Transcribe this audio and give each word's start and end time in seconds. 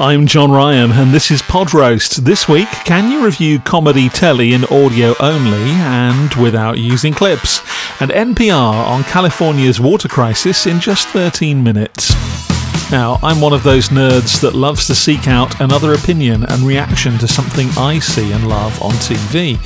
I'm 0.00 0.26
John 0.26 0.50
Ryan, 0.50 0.92
and 0.92 1.12
this 1.12 1.30
is 1.30 1.42
Pod 1.42 1.74
Roast. 1.74 2.24
This 2.24 2.48
week, 2.48 2.70
can 2.86 3.12
you 3.12 3.22
review 3.22 3.58
comedy 3.58 4.08
telly 4.08 4.54
in 4.54 4.64
audio 4.64 5.14
only 5.20 5.72
and 5.72 6.32
without 6.36 6.78
using 6.78 7.12
clips? 7.12 7.60
And 8.00 8.10
NPR 8.10 8.86
on 8.86 9.04
California's 9.04 9.78
water 9.78 10.08
crisis 10.08 10.66
in 10.66 10.80
just 10.80 11.08
13 11.08 11.62
minutes. 11.62 12.29
Now, 12.90 13.20
I'm 13.22 13.40
one 13.40 13.52
of 13.52 13.62
those 13.62 13.90
nerds 13.90 14.40
that 14.40 14.56
loves 14.56 14.88
to 14.88 14.96
seek 14.96 15.28
out 15.28 15.60
another 15.60 15.94
opinion 15.94 16.42
and 16.42 16.62
reaction 16.62 17.18
to 17.18 17.28
something 17.28 17.68
I 17.78 18.00
see 18.00 18.32
and 18.32 18.48
love 18.48 18.82
on 18.82 18.90
TV. 18.94 19.58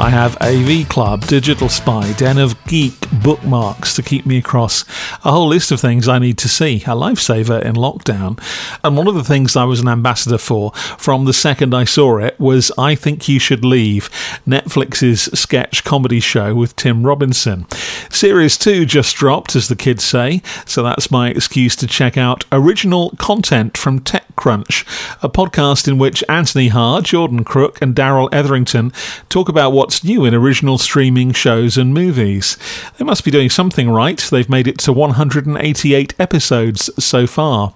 I 0.00 0.10
have 0.10 0.36
AV 0.40 0.88
Club, 0.88 1.24
Digital 1.28 1.68
Spy, 1.68 2.12
Den 2.14 2.38
of 2.38 2.56
Geek, 2.64 3.08
bookmarks 3.22 3.94
to 3.94 4.02
keep 4.02 4.26
me 4.26 4.38
across 4.38 4.84
a 5.24 5.30
whole 5.30 5.46
list 5.46 5.70
of 5.70 5.80
things 5.80 6.08
I 6.08 6.18
need 6.18 6.38
to 6.38 6.48
see, 6.48 6.78
a 6.78 6.96
lifesaver 6.96 7.62
in 7.62 7.76
lockdown. 7.76 8.42
And 8.82 8.96
one 8.96 9.06
of 9.06 9.14
the 9.14 9.22
things 9.22 9.54
I 9.54 9.62
was 9.62 9.78
an 9.78 9.86
ambassador 9.86 10.38
for 10.38 10.72
from 10.72 11.24
the 11.24 11.32
second 11.32 11.74
I 11.74 11.84
saw 11.84 12.18
it 12.18 12.38
was 12.40 12.72
I 12.76 12.96
Think 12.96 13.28
You 13.28 13.38
Should 13.38 13.64
Leave, 13.64 14.10
Netflix's 14.44 15.38
sketch 15.38 15.84
comedy 15.84 16.18
show 16.18 16.56
with 16.56 16.74
Tim 16.74 17.06
Robinson. 17.06 17.68
Series 18.10 18.58
2 18.58 18.86
just 18.86 19.14
dropped, 19.14 19.54
as 19.54 19.68
the 19.68 19.76
kids 19.76 20.02
say, 20.02 20.42
so 20.66 20.82
that's 20.82 21.12
my 21.12 21.30
excuse 21.30 21.76
to 21.76 21.86
check 21.86 22.16
out 22.16 22.44
original 22.50 22.71
content 23.18 23.76
from 23.76 24.00
TechCrunch, 24.00 24.86
a 25.22 25.28
podcast 25.28 25.86
in 25.86 25.98
which 25.98 26.24
Anthony 26.28 26.68
Ha, 26.68 27.02
Jordan 27.02 27.44
Crook, 27.44 27.80
and 27.82 27.94
Darrell 27.94 28.28
Etherington 28.32 28.92
talk 29.28 29.48
about 29.48 29.72
what's 29.72 30.02
new 30.02 30.24
in 30.24 30.34
original 30.34 30.78
streaming 30.78 31.32
shows 31.32 31.76
and 31.76 31.92
movies. 31.92 32.56
They 32.96 33.04
must 33.04 33.24
be 33.24 33.30
doing 33.30 33.50
something 33.50 33.90
right. 33.90 34.18
They've 34.18 34.48
made 34.48 34.66
it 34.66 34.78
to 34.78 34.92
188 34.92 36.14
episodes 36.18 36.90
so 37.04 37.26
far. 37.26 37.74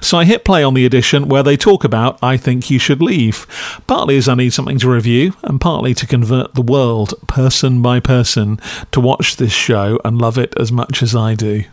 So 0.00 0.18
I 0.18 0.24
hit 0.24 0.44
play 0.44 0.62
on 0.62 0.74
the 0.74 0.86
edition 0.86 1.28
where 1.28 1.42
they 1.42 1.56
talk 1.56 1.82
about 1.82 2.22
I 2.22 2.36
Think 2.36 2.70
You 2.70 2.78
Should 2.78 3.02
Leave, 3.02 3.46
partly 3.86 4.16
as 4.16 4.28
I 4.28 4.34
need 4.34 4.52
something 4.52 4.78
to 4.78 4.90
review, 4.90 5.34
and 5.42 5.60
partly 5.60 5.92
to 5.94 6.06
convert 6.06 6.54
the 6.54 6.62
world, 6.62 7.14
person 7.26 7.82
by 7.82 7.98
person, 8.00 8.60
to 8.92 9.00
watch 9.00 9.36
this 9.36 9.52
show 9.52 9.98
and 10.04 10.20
love 10.20 10.38
it 10.38 10.54
as 10.58 10.70
much 10.70 11.02
as 11.02 11.14
I 11.16 11.34
do. 11.34 11.64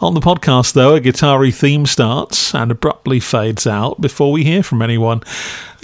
On 0.00 0.14
the 0.14 0.20
podcast, 0.20 0.72
though, 0.72 0.94
a 0.94 1.00
guitar 1.00 1.44
theme 1.50 1.86
starts 1.86 2.54
and 2.54 2.70
abruptly 2.70 3.20
fades 3.20 3.66
out 3.66 4.00
before 4.00 4.32
we 4.32 4.44
hear 4.44 4.62
from 4.62 4.82
anyone. 4.82 5.22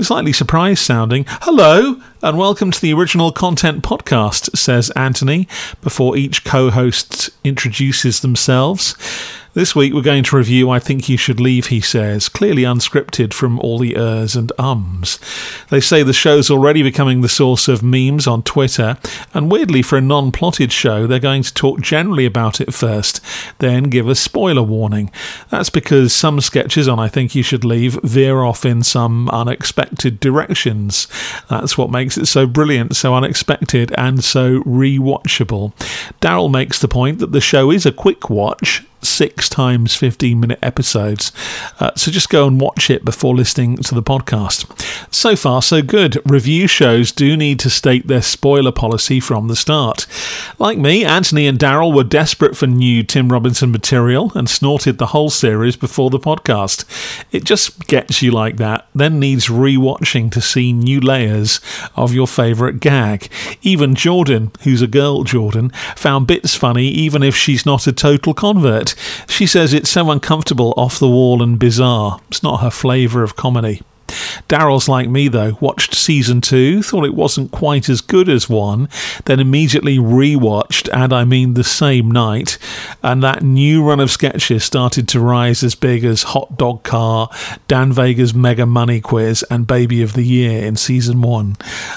Slightly 0.01 0.33
surprised 0.33 0.83
sounding, 0.83 1.25
hello, 1.29 2.01
and 2.23 2.39
welcome 2.39 2.71
to 2.71 2.81
the 2.81 2.93
original 2.93 3.33
content 3.33 3.83
podcast, 3.83 4.57
says 4.57 4.91
Anthony, 4.91 5.47
before 5.83 6.17
each 6.17 6.45
co 6.45 6.71
host 6.71 7.31
introduces 7.45 8.21
themselves. 8.21 8.97
This 9.55 9.77
week 9.77 9.95
we're 9.95 10.03
going 10.03 10.25
to 10.25 10.37
review 10.37 10.69
I 10.69 10.81
Think 10.81 11.09
You 11.09 11.17
Should 11.17 11.39
Leave, 11.39 11.67
he 11.67 11.81
says, 11.81 12.29
clearly 12.29 12.63
unscripted 12.63 13.33
from 13.33 13.61
all 13.61 13.79
the 13.79 13.97
ers 13.97 14.35
and 14.35 14.51
ums. 14.59 15.21
They 15.71 15.79
say 15.79 16.03
the 16.03 16.13
show's 16.13 16.51
already 16.51 16.83
becoming 16.83 17.21
the 17.21 17.29
source 17.29 17.69
of 17.69 17.81
memes 17.81 18.27
on 18.27 18.43
Twitter, 18.43 18.99
and 19.33 19.53
weirdly, 19.53 19.81
for 19.81 19.97
a 19.97 20.01
non 20.01 20.33
plotted 20.33 20.73
show, 20.73 21.07
they're 21.07 21.21
going 21.21 21.45
to 21.45 21.55
talk 21.55 21.81
generally 21.81 22.27
about 22.27 22.61
it 22.61 22.75
first, 22.75 23.21
then 23.61 23.85
give 23.85 24.09
a 24.09 24.17
spoiler 24.17 24.65
warning. 24.65 25.13
That's 25.51 25.71
because 25.71 26.13
some 26.13 26.41
sketches 26.41 26.89
on 26.89 26.99
I 26.99 27.07
Think 27.07 27.37
You 27.37 27.45
Should 27.45 27.65
Leave 27.65 27.97
veer 28.03 28.43
off 28.43 28.65
in 28.65 28.83
some 28.83 29.31
unexpected 29.31 30.19
directions. 30.19 31.07
That's 31.49 31.79
what 31.79 31.93
makes 31.93 32.19
it 32.19 32.27
so 32.27 32.49
brilliant, 32.49 32.97
so 32.97 33.15
unexpected, 33.15 33.95
and 33.97 34.25
so 34.25 34.65
rewatchable. 34.65 35.75
Darrell 36.19 36.49
makes 36.49 36.81
the 36.81 36.89
point 36.89 37.21
that 37.21 37.31
the 37.31 37.41
show 37.41 37.71
is 37.71 37.87
a 37.87 37.93
quick 37.93 38.29
watch 38.29 38.83
six 39.05 39.49
times 39.49 39.95
15 39.95 40.41
minute 40.41 40.59
episodes. 40.63 41.33
Uh, 41.81 41.91
so 41.97 42.11
just 42.11 42.29
go 42.29 42.47
and 42.47 42.61
watch 42.61 42.91
it 42.91 43.05
before 43.05 43.35
listening 43.35 43.77
to 43.79 43.95
the 43.95 44.03
podcast. 44.03 44.65
So 45.13 45.37
far, 45.37 45.63
so 45.63 45.83
good. 45.83 46.19
Review 46.29 46.67
shows 46.67 47.13
do 47.13 47.37
need 47.37 47.59
to 47.61 47.71
state 47.71 48.07
their 48.07 48.23
spoiler 48.23 48.73
policy 48.73 49.21
from 49.21 49.49
the 49.49 49.57
start. 49.57 50.07
Like 50.59 50.79
me, 50.79 51.05
Anthony 51.05 51.47
and 51.47 51.59
Darrell 51.59 51.93
were 51.93 52.05
desperate 52.05 52.57
for 52.57 52.67
new 52.67 53.03
Tim 53.03 53.31
Robinson 53.31 53.71
material 53.71 54.33
and 54.35 54.49
snorted 54.49 54.99
the 54.99 55.07
whole 55.07 55.31
series 55.31 55.77
before 55.77 56.11
the 56.11 56.19
podcast. 56.19 56.85
It 57.33 57.45
just 57.45 57.87
gets 57.87 58.23
you 58.23 58.31
like 58.31 58.57
that, 58.57 58.89
then 58.95 59.21
needs 59.21 59.47
rewatching 59.47 60.31
to 60.33 60.41
see 60.41 60.73
new 60.73 61.01
layers 61.01 61.61
of 61.97 62.15
your 62.15 62.27
favourite 62.27 62.81
gag. 62.81 63.31
Even 63.63 63.95
Jordan, 63.95 64.51
who's 64.63 64.83
a 64.83 64.87
girl 64.87 65.25
Jordan, 65.25 65.71
found 65.97 66.27
bits 66.27 66.55
funny 66.55 66.89
even 66.89 67.23
if 67.23 67.37
she's 67.37 67.67
not 67.67 67.87
a 67.87 67.93
total 67.93 68.35
convert. 68.35 68.94
She 69.29 69.47
says 69.47 69.73
it's 69.73 69.91
so 69.91 70.11
uncomfortable, 70.11 70.75
off 70.77 70.99
the 70.99 71.09
wall, 71.09 71.43
and 71.43 71.59
bizarre. 71.59 72.21
It's 72.29 72.43
not 72.43 72.61
her 72.61 72.71
flavour 72.71 73.23
of 73.23 73.37
comedy. 73.37 73.83
Darrell's 74.49 74.89
like 74.89 75.09
me 75.09 75.29
though, 75.29 75.57
watched 75.61 75.95
season 75.95 76.41
two, 76.41 76.83
thought 76.83 77.05
it 77.05 77.15
wasn't 77.15 77.51
quite 77.51 77.89
as 77.89 78.01
good 78.01 78.29
as 78.29 78.49
one, 78.49 78.89
then 79.25 79.41
immediately 79.41 79.99
rewatched, 79.99 80.89
and 80.93 81.13
I 81.13 81.25
mean 81.25 81.55
the 81.55 81.65
same 81.65 82.11
night, 82.11 82.59
and 83.03 83.23
that 83.23 83.43
new 83.43 83.83
run 83.83 84.01
of 84.01 84.11
sketches 84.11 84.65
started 84.65 85.09
to 85.09 85.21
rise 85.21 85.63
as 85.63 85.75
big 85.75 86.05
as 86.05 86.25
Hot 86.25 86.57
Dog 86.57 86.83
Car, 86.83 87.29
Dan 87.69 87.93
Vega's 87.93 88.35
Mega 88.35 88.67
Money 88.67 89.01
Quiz, 89.01 89.45
and 89.51 89.67
Baby 89.67 90.03
of 90.03 90.15
the 90.15 90.25
Year 90.25 90.65
in 90.65 90.77
season 90.77 91.23
one. 91.23 91.57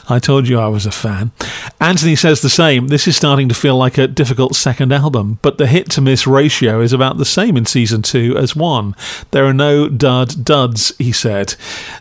I 0.10 0.20
told 0.20 0.48
you 0.48 0.60
I 0.60 0.68
was 0.68 0.86
a 0.86 0.92
fan. 0.92 1.32
Anthony 1.80 2.16
says 2.16 2.42
the 2.42 2.50
same. 2.50 2.88
This 2.88 3.08
is 3.08 3.16
starting 3.16 3.50
to 3.50 3.56
feel 3.56 3.78
like 3.78 3.98
a 3.98 4.08
difficult 4.08 4.56
second 4.56 4.92
album, 4.92 5.40
but 5.42 5.58
the 5.58 5.68
hit 5.68 5.90
to 5.92 6.02
miss 6.02 6.28
ratio 6.28 6.82
is 6.82 6.94
about 6.94 7.18
the 7.18 7.26
same 7.26 7.58
in 7.58 7.66
season 7.66 8.02
two 8.02 8.38
as 8.38 8.56
one. 8.56 8.96
There 9.32 9.46
are 9.46 9.54
no 9.54 9.88
dud 9.88 10.44
duds, 10.44 10.94
he 10.98 11.12
said. 11.12 11.56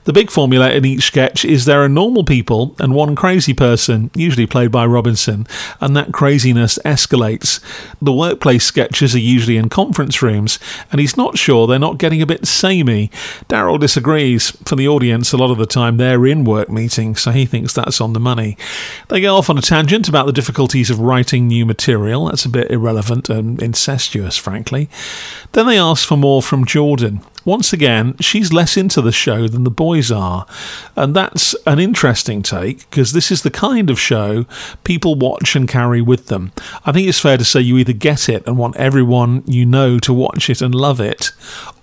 The 0.04 0.12
big 0.12 0.25
formula 0.30 0.70
in 0.70 0.84
each 0.84 1.04
sketch 1.04 1.44
is 1.44 1.64
there 1.64 1.82
are 1.82 1.88
normal 1.88 2.24
people 2.24 2.74
and 2.78 2.94
one 2.94 3.14
crazy 3.14 3.54
person, 3.54 4.10
usually 4.14 4.46
played 4.46 4.70
by 4.70 4.86
Robinson, 4.86 5.46
and 5.80 5.96
that 5.96 6.12
craziness 6.12 6.78
escalates. 6.84 7.60
The 8.00 8.12
workplace 8.12 8.64
sketches 8.64 9.14
are 9.14 9.20
usually 9.20 9.56
in 9.56 9.68
conference 9.68 10.22
rooms, 10.22 10.58
and 10.90 11.00
he's 11.00 11.16
not 11.16 11.38
sure 11.38 11.66
they're 11.66 11.78
not 11.78 11.98
getting 11.98 12.22
a 12.22 12.26
bit 12.26 12.46
samey. 12.46 13.10
Darrell 13.48 13.78
disagrees. 13.78 14.50
For 14.64 14.76
the 14.76 14.88
audience, 14.88 15.32
a 15.32 15.36
lot 15.36 15.50
of 15.50 15.58
the 15.58 15.66
time 15.66 15.96
they're 15.96 16.26
in 16.26 16.44
work 16.44 16.68
meetings, 16.68 17.20
so 17.22 17.30
he 17.30 17.46
thinks 17.46 17.72
that's 17.72 18.00
on 18.00 18.12
the 18.12 18.20
money. 18.20 18.56
They 19.08 19.20
go 19.20 19.36
off 19.36 19.50
on 19.50 19.58
a 19.58 19.62
tangent 19.62 20.08
about 20.08 20.26
the 20.26 20.32
difficulties 20.32 20.90
of 20.90 21.00
writing 21.00 21.46
new 21.46 21.66
material. 21.66 22.26
That's 22.26 22.44
a 22.44 22.50
bit 22.50 22.70
irrelevant 22.70 23.28
and 23.28 23.62
incestuous, 23.62 24.36
frankly. 24.36 24.88
Then 25.52 25.66
they 25.66 25.78
ask 25.78 26.06
for 26.06 26.16
more 26.16 26.42
from 26.42 26.64
Jordan. 26.64 27.20
Once 27.46 27.72
again, 27.72 28.16
she's 28.18 28.52
less 28.52 28.76
into 28.76 29.00
the 29.00 29.12
show 29.12 29.46
than 29.46 29.62
the 29.62 29.70
boys 29.70 30.10
are. 30.10 30.46
And 30.96 31.14
that's 31.14 31.54
an 31.64 31.78
interesting 31.78 32.42
take 32.42 32.90
because 32.90 33.12
this 33.12 33.30
is 33.30 33.42
the 33.42 33.52
kind 33.52 33.88
of 33.88 34.00
show 34.00 34.46
people 34.82 35.14
watch 35.14 35.54
and 35.54 35.68
carry 35.68 36.02
with 36.02 36.26
them. 36.26 36.50
I 36.84 36.90
think 36.90 37.06
it's 37.06 37.20
fair 37.20 37.38
to 37.38 37.44
say 37.44 37.60
you 37.60 37.78
either 37.78 37.92
get 37.92 38.28
it 38.28 38.44
and 38.48 38.58
want 38.58 38.76
everyone 38.76 39.44
you 39.46 39.64
know 39.64 40.00
to 40.00 40.12
watch 40.12 40.50
it 40.50 40.60
and 40.60 40.74
love 40.74 41.00
it, 41.00 41.30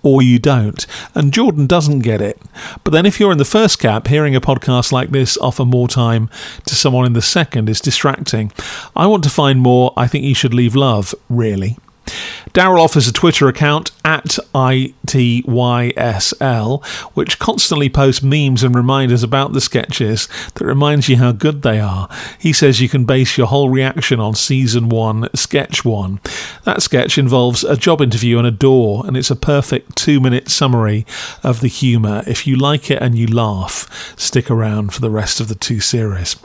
or 0.03 0.21
you 0.21 0.37
don't. 0.37 0.85
And 1.15 1.31
Jordan 1.31 1.65
doesn't 1.65 1.99
get 1.99 2.21
it. 2.21 2.41
But 2.83 2.91
then 2.91 3.05
if 3.05 3.17
you're 3.17 3.31
in 3.31 3.37
the 3.37 3.45
first 3.45 3.79
cap, 3.79 4.07
hearing 4.07 4.35
a 4.35 4.41
podcast 4.41 4.91
like 4.91 5.11
this 5.11 5.37
offer 5.37 5.63
more 5.63 5.87
time 5.87 6.29
to 6.65 6.75
someone 6.75 7.05
in 7.05 7.13
the 7.13 7.21
second 7.21 7.69
is 7.69 7.79
distracting. 7.79 8.51
I 8.97 9.07
want 9.07 9.23
to 9.23 9.29
find 9.29 9.61
more. 9.61 9.93
I 9.95 10.07
think 10.07 10.25
you 10.25 10.35
should 10.35 10.53
leave 10.53 10.75
love, 10.75 11.15
really. 11.29 11.77
Darrell 12.53 12.83
offers 12.83 13.07
a 13.07 13.13
Twitter 13.13 13.47
account 13.47 13.91
at 14.05 14.37
ITYSL, 14.53 14.85
which 17.15 17.39
constantly 17.39 17.89
posts 17.89 18.21
memes 18.21 18.61
and 18.63 18.75
reminders 18.75 19.23
about 19.23 19.53
the 19.53 19.61
sketches 19.61 20.29
that 20.53 20.63
reminds 20.65 21.09
you 21.09 21.17
how 21.17 21.31
good 21.31 21.63
they 21.63 21.79
are. 21.79 22.07
He 22.37 22.53
says 22.53 22.79
you 22.79 22.89
can 22.89 23.05
base 23.05 23.37
your 23.37 23.47
whole 23.47 23.69
reaction 23.69 24.19
on 24.19 24.35
season 24.35 24.89
one, 24.89 25.29
sketch 25.33 25.83
one. 25.83 26.19
That 26.63 26.83
sketch 26.83 27.17
involves 27.17 27.63
a 27.63 27.75
job 27.75 28.01
interview 28.01 28.37
and 28.37 28.45
a 28.45 28.51
door, 28.51 29.03
and 29.07 29.17
it's 29.17 29.31
a 29.31 29.35
perfect 29.35 29.95
two 29.95 30.19
minute 30.19 30.49
summary 30.49 31.07
of 31.41 31.61
the 31.61 31.67
humour. 31.67 32.21
If 32.27 32.45
you 32.45 32.55
like 32.55 32.91
it 32.91 33.01
and 33.01 33.17
you 33.17 33.25
laugh, 33.25 34.15
stick 34.19 34.51
around 34.51 34.93
for 34.93 35.01
the 35.01 35.09
rest 35.09 35.39
of 35.39 35.47
the 35.47 35.55
two 35.55 35.79
series. 35.79 36.35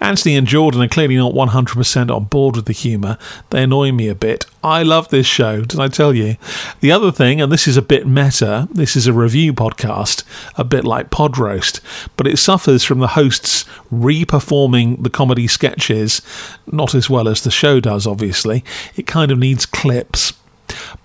Anthony 0.00 0.36
and 0.36 0.46
Jordan 0.46 0.82
are 0.82 0.88
clearly 0.88 1.16
not 1.16 1.32
100% 1.32 2.14
on 2.14 2.24
board 2.24 2.56
with 2.56 2.66
the 2.66 2.72
humour. 2.72 3.18
They 3.50 3.62
annoy 3.62 3.92
me 3.92 4.08
a 4.08 4.14
bit. 4.14 4.46
I 4.62 4.82
love 4.82 5.08
this 5.08 5.26
show, 5.26 5.62
did 5.62 5.80
I 5.80 5.88
tell 5.88 6.14
you? 6.14 6.36
The 6.80 6.92
other 6.92 7.12
thing, 7.12 7.40
and 7.40 7.50
this 7.52 7.66
is 7.66 7.76
a 7.76 7.82
bit 7.82 8.06
meta, 8.06 8.68
this 8.70 8.96
is 8.96 9.06
a 9.06 9.12
review 9.12 9.52
podcast, 9.52 10.24
a 10.56 10.64
bit 10.64 10.84
like 10.84 11.10
Pod 11.10 11.38
Roast, 11.38 11.80
but 12.16 12.26
it 12.26 12.38
suffers 12.38 12.84
from 12.84 12.98
the 12.98 13.08
hosts 13.08 13.64
re-performing 13.90 15.02
the 15.02 15.10
comedy 15.10 15.46
sketches, 15.46 16.22
not 16.70 16.94
as 16.94 17.08
well 17.10 17.28
as 17.28 17.42
the 17.42 17.50
show 17.50 17.80
does, 17.80 18.06
obviously. 18.06 18.64
It 18.96 19.06
kind 19.06 19.30
of 19.30 19.38
needs 19.38 19.66
clips. 19.66 20.32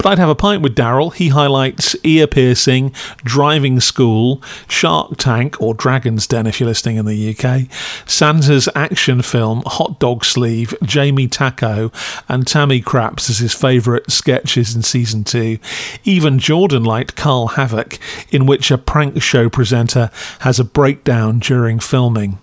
But 0.02 0.14
I'd 0.14 0.20
have 0.20 0.30
a 0.30 0.36
pint 0.36 0.62
with 0.62 0.76
Darrell. 0.76 1.10
He 1.10 1.28
highlights 1.28 1.94
ear 2.06 2.26
piercing, 2.26 2.94
driving 3.18 3.82
school, 3.82 4.42
Shark 4.70 5.18
Tank 5.18 5.62
or 5.62 5.74
Dragon's 5.74 6.26
Den 6.26 6.48
if 6.48 6.62
you're 6.62 6.70
listening 6.70 6.96
in 6.96 7.06
the 7.06 7.36
UK, 7.36 7.70
Santa's 8.08 8.70
action 8.76 9.22
film 9.22 9.62
Hot 9.66 10.00
Dog 10.00 10.24
Sleeve, 10.24 10.74
Jamie 10.84 11.28
Taco, 11.28 11.92
and 12.30 12.48
Tammy 12.48 12.80
Craps 12.80 13.30
as 13.30 13.40
his 13.40 13.54
favourite 13.54 14.10
sketches 14.10 14.74
in 14.74 14.84
season 14.84 15.26
two. 15.26 15.60
Even 16.06 16.40
Jordan 16.40 16.86
liked 16.86 17.18
Carl 17.18 17.48
Havoc, 17.48 18.00
in 18.32 18.46
which 18.46 18.72
a 18.72 18.78
prank 18.78 19.22
show 19.22 19.50
presenter 19.50 20.12
has 20.40 20.62
a 20.62 20.64
breakdown 20.64 21.40
during 21.40 21.78
filming. 21.78 22.38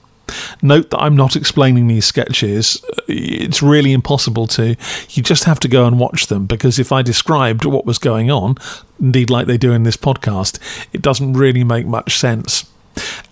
Note 0.63 0.91
that 0.91 0.99
I'm 0.99 1.17
not 1.17 1.37
explaining 1.37 1.89
these 1.89 2.05
sketches. 2.05 2.85
It's 3.09 3.63
really 3.63 3.93
impossible 3.93 4.47
to. 4.49 4.77
You 5.11 5.23
just 5.23 5.45
have 5.45 5.61
to 5.61 5.69
go 5.69 5.87
and 5.87 5.99
watch 5.99 6.27
them 6.27 6.47
because 6.47 6.79
if 6.79 6.93
I 6.93 7.03
described 7.03 7.65
what 7.65 7.87
was 7.87 7.99
going 7.99 8.31
on, 8.31 8.57
indeed 9.01 9.31
like 9.31 9.47
they 9.47 9.59
do 9.59 9.73
in 9.73 9.85
this 9.85 9.97
podcast, 9.97 10.59
it 10.93 11.03
doesn't 11.03 11.35
really 11.35 11.65
make 11.65 11.87
much 11.87 12.19
sense. 12.19 12.65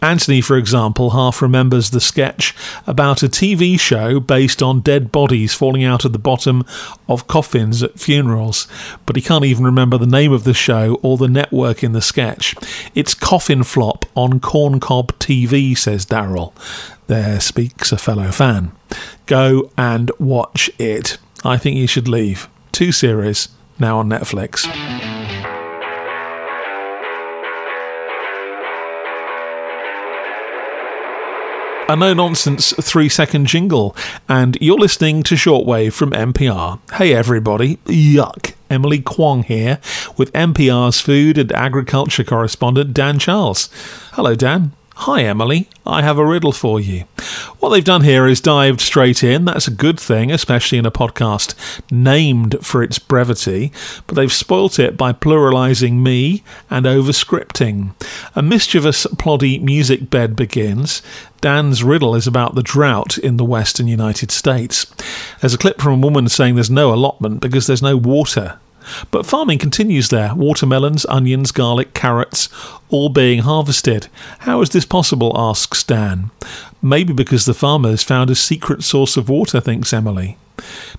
Anthony, 0.02 0.40
for 0.40 0.56
example, 0.56 1.10
half 1.10 1.40
remembers 1.40 1.90
the 1.90 2.00
sketch 2.00 2.54
about 2.86 3.22
a 3.22 3.28
TV 3.28 3.80
show 3.80 4.20
based 4.20 4.62
on 4.62 4.80
dead 4.80 5.10
bodies 5.10 5.54
falling 5.54 5.82
out 5.82 6.04
of 6.04 6.12
the 6.12 6.18
bottom 6.18 6.64
of 7.08 7.26
coffins 7.26 7.82
at 7.82 7.98
funerals, 7.98 8.68
but 9.06 9.16
he 9.16 9.22
can't 9.22 9.44
even 9.44 9.64
remember 9.64 9.96
the 9.96 10.06
name 10.06 10.32
of 10.32 10.44
the 10.44 10.54
show 10.54 10.98
or 11.02 11.16
the 11.16 11.28
network 11.28 11.82
in 11.82 11.92
the 11.92 12.02
sketch. 12.02 12.54
It's 12.94 13.14
Coffin 13.14 13.62
Flop 13.62 14.04
on 14.14 14.40
Corncob 14.40 15.12
TV, 15.18 15.76
says 15.76 16.04
Darrell. 16.04 16.54
There 17.06 17.40
speaks 17.40 17.92
a 17.92 17.98
fellow 17.98 18.30
fan. 18.30 18.72
Go 19.26 19.70
and 19.76 20.10
watch 20.18 20.70
it. 20.78 21.18
I 21.44 21.56
think 21.56 21.76
you 21.76 21.86
should 21.86 22.08
leave. 22.08 22.48
Two 22.72 22.92
series 22.92 23.48
now 23.78 23.98
on 23.98 24.08
Netflix. 24.08 24.64
A 31.94 31.96
no 31.96 32.12
nonsense 32.12 32.72
three 32.80 33.08
second 33.08 33.46
jingle, 33.46 33.94
and 34.28 34.58
you're 34.60 34.78
listening 34.78 35.22
to 35.22 35.36
Shortwave 35.36 35.92
from 35.92 36.10
NPR. 36.10 36.80
Hey 36.94 37.14
everybody, 37.14 37.76
yuck. 37.86 38.54
Emily 38.68 39.00
Kwong 39.00 39.44
here 39.44 39.78
with 40.16 40.32
NPR's 40.32 41.00
food 41.00 41.38
and 41.38 41.52
agriculture 41.52 42.24
correspondent 42.24 42.94
Dan 42.94 43.20
Charles. 43.20 43.68
Hello, 44.12 44.34
Dan. 44.34 44.72
Hi, 44.98 45.22
Emily. 45.24 45.68
I 45.84 46.02
have 46.02 46.18
a 46.18 46.24
riddle 46.24 46.52
for 46.52 46.78
you. 46.78 47.00
What 47.58 47.70
they've 47.70 47.84
done 47.84 48.04
here 48.04 48.28
is 48.28 48.40
dived 48.40 48.80
straight 48.80 49.24
in. 49.24 49.44
That's 49.44 49.66
a 49.66 49.72
good 49.72 49.98
thing, 49.98 50.30
especially 50.30 50.78
in 50.78 50.86
a 50.86 50.92
podcast 50.92 51.54
named 51.90 52.56
for 52.62 52.80
its 52.80 53.00
brevity, 53.00 53.72
but 54.06 54.14
they've 54.14 54.32
spoilt 54.32 54.78
it 54.78 54.96
by 54.96 55.12
pluralising 55.12 56.02
me 56.02 56.44
and 56.70 56.86
overscripting. 56.86 57.94
A 58.36 58.42
mischievous, 58.42 59.04
ploddy 59.18 59.58
music 59.58 60.10
bed 60.10 60.36
begins. 60.36 61.02
Dan's 61.40 61.82
riddle 61.82 62.14
is 62.14 62.28
about 62.28 62.54
the 62.54 62.62
drought 62.62 63.18
in 63.18 63.36
the 63.36 63.44
western 63.44 63.88
United 63.88 64.30
States. 64.30 64.86
There's 65.40 65.54
a 65.54 65.58
clip 65.58 65.80
from 65.80 65.94
a 65.94 66.06
woman 66.06 66.28
saying 66.28 66.54
there's 66.54 66.70
no 66.70 66.94
allotment 66.94 67.40
because 67.40 67.66
there's 67.66 67.82
no 67.82 67.96
water. 67.96 68.60
But 69.10 69.26
farming 69.26 69.58
continues 69.58 70.08
there 70.08 70.34
watermelons, 70.34 71.06
onions, 71.06 71.52
garlic, 71.52 71.94
carrots, 71.94 72.48
all 72.88 73.08
being 73.08 73.40
harvested. 73.40 74.08
How 74.40 74.60
is 74.60 74.70
this 74.70 74.84
possible? 74.84 75.32
asks 75.36 75.82
Dan. 75.82 76.30
Maybe 76.82 77.12
because 77.12 77.46
the 77.46 77.54
farmers 77.54 78.02
found 78.02 78.30
a 78.30 78.34
secret 78.34 78.82
source 78.82 79.16
of 79.16 79.28
water, 79.28 79.60
thinks 79.60 79.92
Emily. 79.92 80.36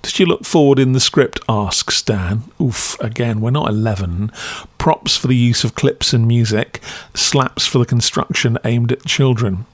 Did 0.02 0.20
you 0.20 0.26
look 0.26 0.46
forward 0.46 0.80
in 0.80 0.94
the 0.94 1.00
script? 1.00 1.40
asks 1.48 2.02
Dan. 2.02 2.44
Oof, 2.62 3.00
again, 3.00 3.42
we're 3.42 3.52
not 3.52 3.70
11. 3.70 4.32
Props 4.78 5.16
for 5.18 5.28
the 5.28 5.36
use 5.36 5.64
of 5.64 5.76
clips 5.76 6.14
and 6.14 6.28
music, 6.28 6.82
slaps 7.14 7.66
for 7.66 7.80
the 7.80 7.86
construction 7.86 8.58
aimed 8.66 8.92
at 8.92 9.06
children. 9.06 9.66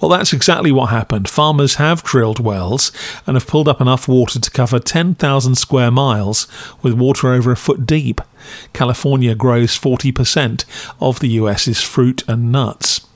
Well, 0.00 0.10
that's 0.10 0.32
exactly 0.32 0.72
what 0.72 0.90
happened. 0.90 1.28
Farmers 1.28 1.76
have 1.76 2.02
drilled 2.02 2.38
wells 2.38 2.92
and 3.26 3.36
have 3.36 3.46
pulled 3.46 3.68
up 3.68 3.80
enough 3.80 4.06
water 4.06 4.38
to 4.38 4.50
cover 4.50 4.78
10,000 4.78 5.54
square 5.54 5.90
miles 5.90 6.46
with 6.82 6.94
water 6.94 7.32
over 7.32 7.52
a 7.52 7.56
foot 7.56 7.86
deep. 7.86 8.20
California 8.72 9.34
grows 9.34 9.78
40% 9.78 10.64
of 11.00 11.20
the 11.20 11.28
US's 11.28 11.80
fruit 11.80 12.22
and 12.28 12.52
nuts. 12.52 13.06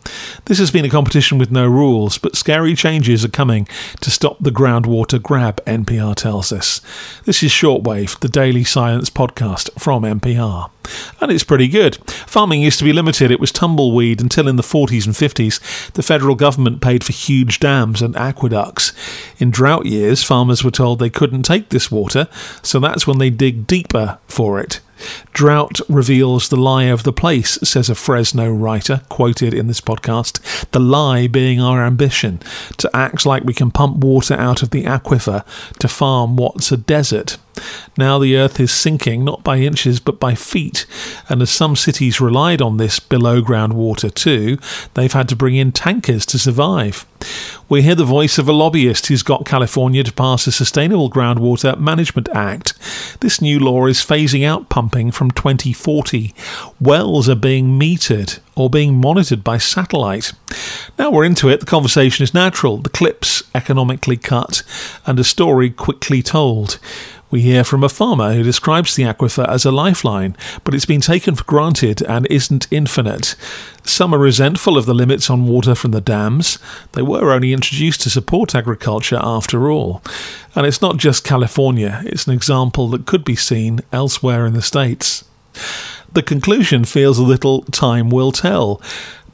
This 0.46 0.58
has 0.58 0.70
been 0.70 0.86
a 0.86 0.90
competition 0.90 1.36
with 1.36 1.50
no 1.50 1.66
rules, 1.66 2.16
but 2.16 2.36
scary 2.36 2.74
changes 2.74 3.24
are 3.26 3.28
coming 3.28 3.68
to 4.00 4.10
stop 4.10 4.38
the 4.40 4.50
groundwater 4.50 5.22
grab, 5.22 5.62
NPR 5.66 6.14
tells 6.14 6.50
us. 6.50 6.80
This 7.24 7.42
is 7.42 7.50
Shortwave, 7.50 8.18
the 8.20 8.28
daily 8.28 8.64
science 8.64 9.10
podcast 9.10 9.70
from 9.78 10.04
NPR. 10.04 10.70
And 11.20 11.30
it's 11.30 11.44
pretty 11.44 11.68
good. 11.68 11.96
Farming 12.26 12.62
used 12.62 12.78
to 12.78 12.84
be 12.84 12.92
limited, 12.92 13.30
it 13.30 13.40
was 13.40 13.52
tumbleweed 13.52 14.20
until 14.20 14.48
in 14.48 14.56
the 14.56 14.62
40s 14.62 15.06
and 15.06 15.14
50s 15.14 15.92
the 15.92 16.02
federal 16.02 16.34
government 16.34 16.80
paid 16.80 17.04
for 17.04 17.12
huge 17.12 17.60
dams 17.60 18.02
and 18.02 18.16
aqueducts. 18.16 18.92
In 19.38 19.50
drought 19.50 19.86
years, 19.86 20.22
farmers 20.22 20.64
were 20.64 20.70
told 20.70 20.98
they 20.98 21.10
couldn't 21.10 21.42
take 21.42 21.68
this 21.68 21.90
water, 21.90 22.28
so 22.62 22.80
that's 22.80 23.06
when 23.06 23.18
they 23.18 23.30
dig 23.30 23.66
deeper 23.66 24.18
for 24.26 24.60
it. 24.60 24.80
Drought 25.32 25.80
reveals 25.88 26.48
the 26.48 26.56
lie 26.56 26.84
of 26.84 27.04
the 27.04 27.12
place, 27.12 27.58
says 27.62 27.88
a 27.88 27.94
Fresno 27.94 28.50
writer, 28.50 29.02
quoted 29.08 29.54
in 29.54 29.68
this 29.68 29.80
podcast. 29.80 30.40
The 30.72 30.80
lie 30.80 31.28
being 31.28 31.60
our 31.60 31.84
ambition 31.84 32.40
to 32.78 32.90
act 32.94 33.24
like 33.24 33.44
we 33.44 33.54
can 33.54 33.70
pump 33.70 33.98
water 33.98 34.34
out 34.34 34.62
of 34.62 34.70
the 34.70 34.84
aquifer 34.84 35.44
to 35.78 35.88
farm 35.88 36.36
what's 36.36 36.72
a 36.72 36.76
desert. 36.76 37.38
Now 37.96 38.18
the 38.18 38.36
earth 38.36 38.60
is 38.60 38.72
sinking 38.72 39.24
not 39.24 39.44
by 39.44 39.58
inches 39.58 40.00
but 40.00 40.20
by 40.20 40.34
feet, 40.34 40.86
and 41.28 41.42
as 41.42 41.50
some 41.50 41.76
cities 41.76 42.20
relied 42.20 42.62
on 42.62 42.76
this 42.76 43.00
below 43.00 43.40
ground 43.40 43.72
water 43.72 44.10
too, 44.10 44.58
they've 44.94 45.12
had 45.12 45.28
to 45.30 45.36
bring 45.36 45.56
in 45.56 45.72
tankers 45.72 46.24
to 46.26 46.38
survive. 46.38 47.06
We 47.68 47.82
hear 47.82 47.94
the 47.94 48.04
voice 48.04 48.38
of 48.38 48.48
a 48.48 48.52
lobbyist 48.52 49.06
who's 49.06 49.22
got 49.22 49.44
California 49.44 50.02
to 50.02 50.12
pass 50.12 50.46
a 50.46 50.52
Sustainable 50.52 51.10
Groundwater 51.10 51.78
Management 51.78 52.28
Act. 52.30 52.74
This 53.20 53.42
new 53.42 53.58
law 53.58 53.86
is 53.86 53.98
phasing 53.98 54.46
out 54.46 54.68
pumping 54.68 55.10
from 55.10 55.30
2040. 55.32 56.34
Wells 56.80 57.28
are 57.28 57.34
being 57.34 57.78
metered 57.78 58.38
or 58.54 58.70
being 58.70 59.00
monitored 59.00 59.44
by 59.44 59.58
satellite. 59.58 60.32
Now 60.98 61.10
we're 61.10 61.24
into 61.24 61.48
it, 61.48 61.60
the 61.60 61.66
conversation 61.66 62.22
is 62.22 62.32
natural, 62.32 62.78
the 62.78 62.88
clips 62.88 63.42
economically 63.54 64.16
cut, 64.16 64.62
and 65.06 65.18
a 65.18 65.24
story 65.24 65.70
quickly 65.70 66.22
told. 66.22 66.78
We 67.30 67.42
hear 67.42 67.62
from 67.62 67.84
a 67.84 67.90
farmer 67.90 68.32
who 68.32 68.42
describes 68.42 68.96
the 68.96 69.02
aquifer 69.02 69.46
as 69.46 69.66
a 69.66 69.70
lifeline, 69.70 70.34
but 70.64 70.74
it's 70.74 70.86
been 70.86 71.02
taken 71.02 71.34
for 71.34 71.44
granted 71.44 72.00
and 72.02 72.26
isn't 72.30 72.66
infinite. 72.70 73.34
Some 73.84 74.14
are 74.14 74.18
resentful 74.18 74.78
of 74.78 74.86
the 74.86 74.94
limits 74.94 75.28
on 75.28 75.46
water 75.46 75.74
from 75.74 75.90
the 75.90 76.00
dams. 76.00 76.58
They 76.92 77.02
were 77.02 77.32
only 77.32 77.52
introduced 77.52 78.00
to 78.02 78.10
support 78.10 78.54
agriculture 78.54 79.20
after 79.22 79.70
all. 79.70 80.02
And 80.54 80.66
it's 80.66 80.80
not 80.80 80.96
just 80.96 81.24
California, 81.24 82.02
it's 82.06 82.26
an 82.26 82.32
example 82.32 82.88
that 82.90 83.06
could 83.06 83.24
be 83.24 83.36
seen 83.36 83.80
elsewhere 83.92 84.46
in 84.46 84.54
the 84.54 84.62
States. 84.62 85.24
The 86.10 86.22
conclusion 86.22 86.84
feels 86.84 87.18
a 87.18 87.22
little 87.22 87.62
time 87.64 88.08
will 88.08 88.32
tell 88.32 88.80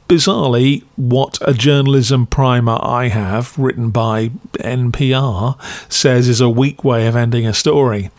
bizarrely, 0.07 0.83
what 0.95 1.37
a 1.41 1.53
journalism 1.53 2.25
primer 2.25 2.77
I 2.81 3.07
have, 3.07 3.57
written 3.57 3.89
by 3.89 4.29
NPR, 4.53 5.59
says 5.91 6.27
is 6.27 6.41
a 6.41 6.49
weak 6.49 6.83
way 6.83 7.07
of 7.07 7.15
ending 7.15 7.45
a 7.47 7.53
story. 7.53 8.11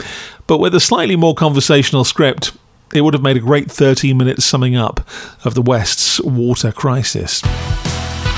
But 0.47 0.59
with 0.59 0.75
a 0.75 0.81
slightly 0.81 1.17
more 1.17 1.35
conversational 1.35 2.05
script, 2.05 2.53
it 2.95 3.01
would 3.01 3.15
have 3.15 3.23
made 3.23 3.37
a 3.37 3.41
great 3.41 3.71
13 3.71 4.17
minute 4.17 4.43
summing 4.43 4.77
up 4.77 5.07
of 5.45 5.55
the 5.55 5.63
West's 5.63 6.21
water 6.21 6.73
crisis. 6.73 7.43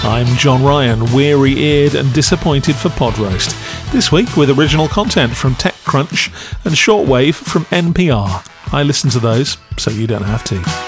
I'm 0.05 0.27
John 0.37 0.63
Ryan, 0.63 1.13
weary 1.13 1.53
eared 1.59 1.95
and 1.95 2.13
disappointed 2.15 2.77
for 2.77 2.89
Pod 2.89 3.19
Roast. 3.19 3.57
This 3.93 4.13
week 4.13 4.37
with 4.37 4.57
original 4.57 4.89
content 4.89 5.35
from 5.35 5.55
TechCrunch 5.55 6.29
and 6.65 6.75
Shortwave 6.75 7.35
from 7.35 7.65
NPR. 7.67 8.47
I 8.73 8.83
listen 8.85 9.11
to 9.11 9.19
those, 9.19 9.57
so 9.77 9.91
you 9.91 10.07
don't 10.07 10.23
have 10.23 10.45
to. 10.45 10.88